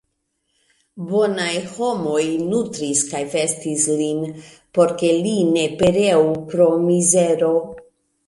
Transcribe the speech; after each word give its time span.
Bonaj 1.09 1.51
homoj 1.73 2.23
nutris 2.53 3.03
kaj 3.11 3.19
vestis 3.35 3.85
lin, 3.99 4.25
por 4.77 4.93
ke 5.03 5.13
li 5.27 5.33
ne 5.49 5.67
pereu 5.83 6.23
pro 6.55 6.71
mizero. 6.89 7.53